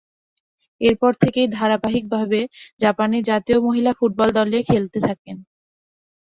এরপর 0.81 1.11
থেকেই 1.21 1.47
ধারাবাহিকভাবে 1.49 2.39
জাপানের 2.79 3.23
জাতীয় 3.23 3.57
মহিলা 3.59 3.91
ফুটবল 3.99 4.29
দলে 4.37 4.59
খেলতে 4.63 4.99
থাকেন। 5.07 5.37